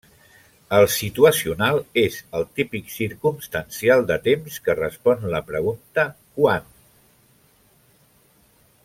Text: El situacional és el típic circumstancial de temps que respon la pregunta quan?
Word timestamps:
El 0.75 0.85
situacional 0.93 1.77
és 2.03 2.17
el 2.39 2.47
típic 2.59 2.89
circumstancial 2.95 4.03
de 4.13 4.17
temps 4.31 4.57
que 4.69 4.77
respon 4.83 5.29
la 5.37 5.43
pregunta 5.51 6.07
quan? 6.41 6.67